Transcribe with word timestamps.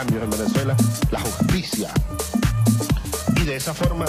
cambios 0.00 0.24
en 0.24 0.30
Venezuela, 0.30 0.76
la 1.10 1.20
justicia. 1.20 1.90
Y 3.36 3.44
de 3.44 3.56
esa 3.56 3.74
forma 3.74 4.06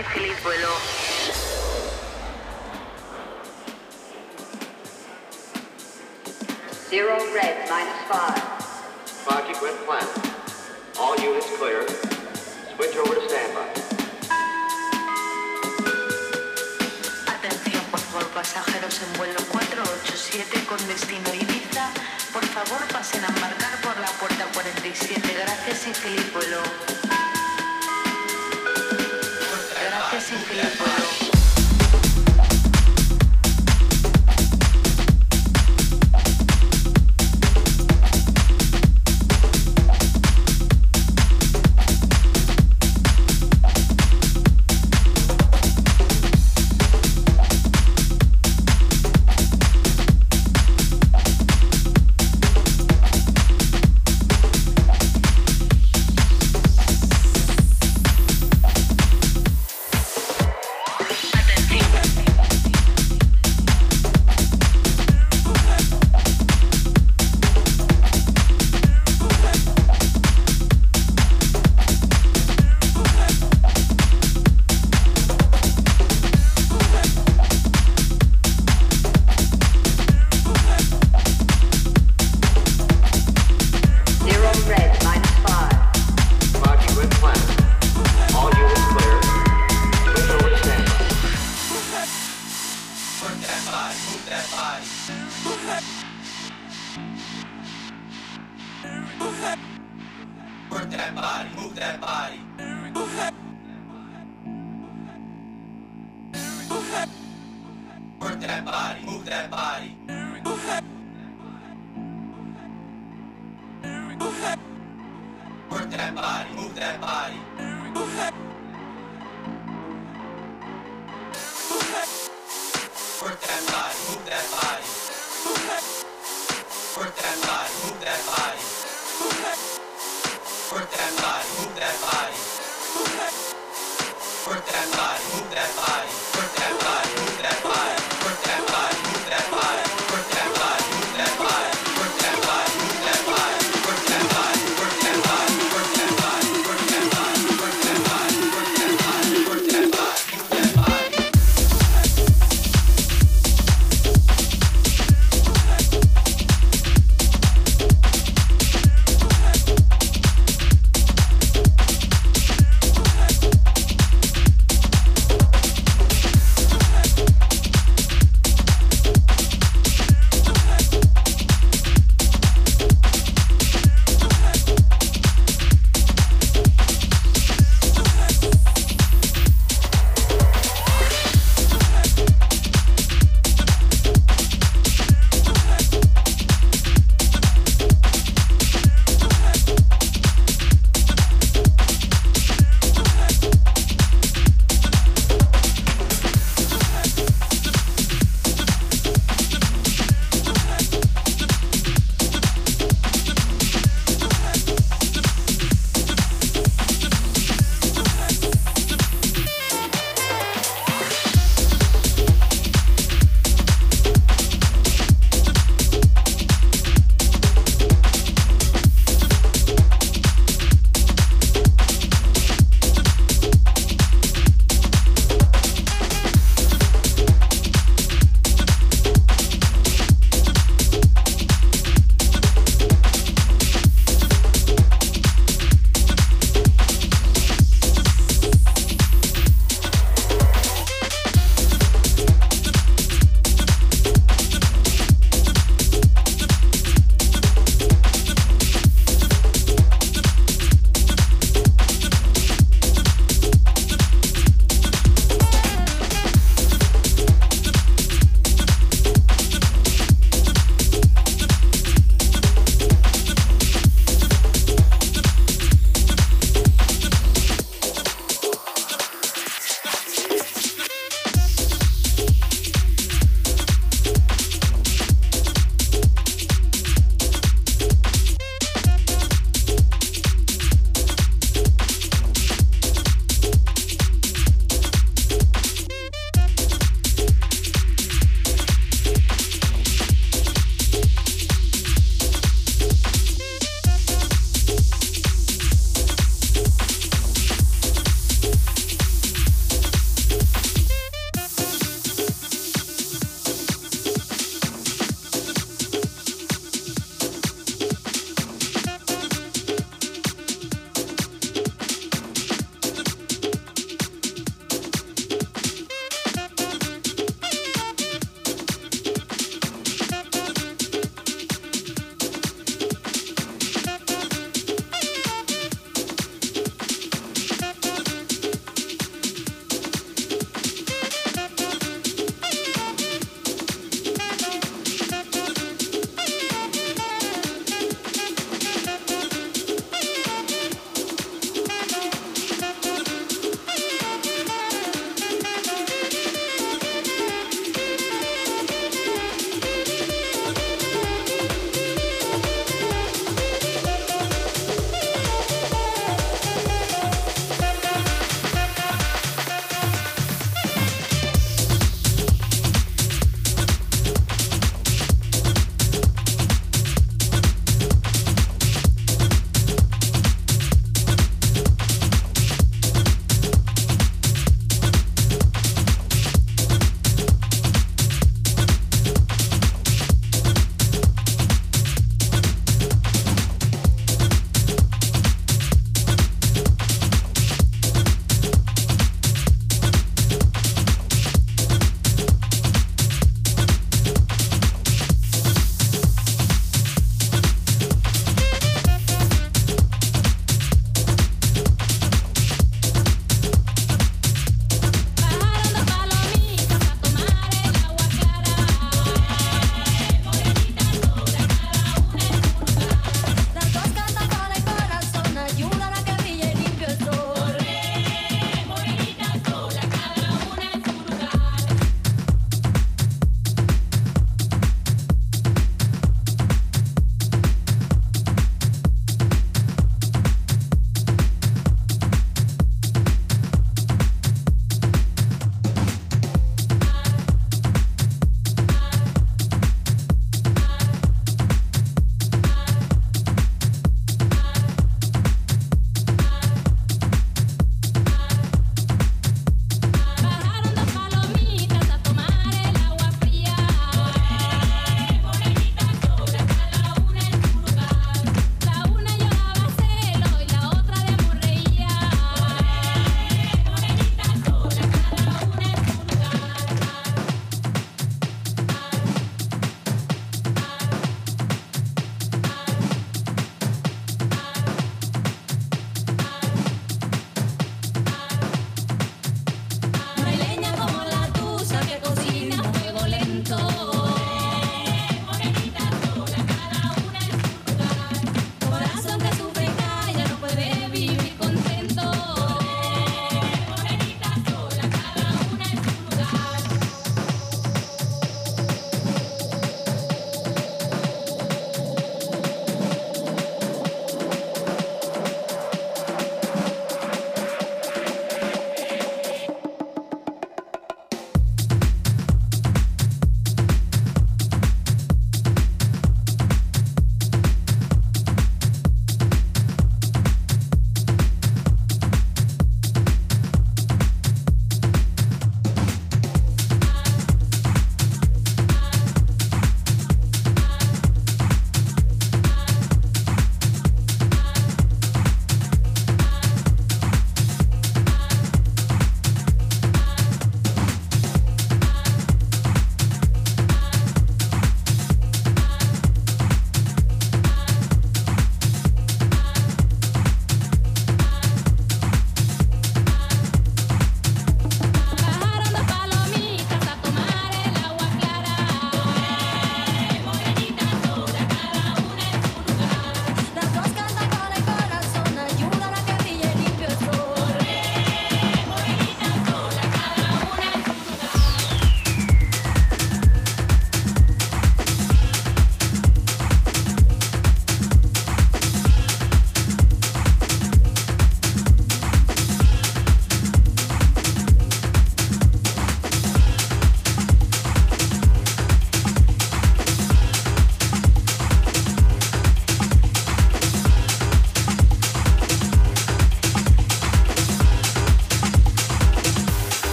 Sánchez 0.00 0.12
Feliz 0.14 0.42
Vuelo. 0.42 0.68
Zero 6.88 7.18
red, 7.34 7.68
minus 7.68 8.00
five. 8.08 8.40
Roger, 9.26 9.60
grid 9.60 9.76
plan. 9.84 10.06
All 10.98 11.16
units 11.20 11.50
clear. 11.58 11.86
Switch 12.76 12.96
over 12.96 13.14
to 13.14 13.28
standby. 13.28 13.68
Atención, 17.26 17.84
por 17.90 18.00
favor, 18.00 18.26
pasajeros 18.28 19.02
en 19.02 19.12
vuelo 19.18 19.40
487 19.52 20.64
con 20.66 20.78
destino 20.88 21.34
Ibiza. 21.34 21.90
Por 22.32 22.44
favor, 22.46 22.80
pasen 22.90 23.22
a 23.24 23.28
embarcar 23.28 23.80
por 23.82 23.98
la 24.00 24.08
puerta 24.18 24.46
47. 24.54 25.20
Gracias 25.34 25.86
y 25.88 25.94
feliz 25.94 26.32
vuelo. 26.32 27.19
sinfonia. 30.30 30.62
É 30.62 30.99